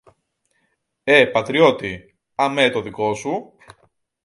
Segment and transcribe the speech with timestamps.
[1.03, 3.53] Ε, πατριώτη, αμέ το δικό σου;